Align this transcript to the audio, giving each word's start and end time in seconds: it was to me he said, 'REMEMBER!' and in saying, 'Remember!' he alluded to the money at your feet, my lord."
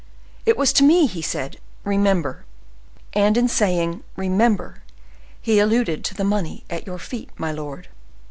it 0.47 0.57
was 0.57 0.73
to 0.73 0.81
me 0.83 1.05
he 1.05 1.21
said, 1.21 1.59
'REMEMBER!' 1.83 2.43
and 3.13 3.37
in 3.37 3.47
saying, 3.47 4.03
'Remember!' 4.15 4.81
he 5.39 5.59
alluded 5.59 6.03
to 6.03 6.15
the 6.15 6.23
money 6.23 6.63
at 6.71 6.87
your 6.87 6.97
feet, 6.97 7.29
my 7.37 7.51
lord." 7.51 7.87